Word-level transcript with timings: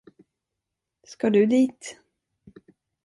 Ska 1.03 1.29
du 1.29 1.45
dit? 1.45 1.99